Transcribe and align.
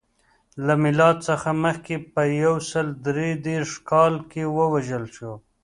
له 0.65 0.73
میلاد 0.83 1.17
څخه 1.27 1.49
مخکې 1.63 1.95
په 2.13 2.21
یو 2.43 2.55
سل 2.71 2.87
درې 3.07 3.27
دېرش 3.47 3.71
کال 3.89 4.13
کې 4.31 4.43
ووژل 4.57 5.05
شو. 5.15 5.33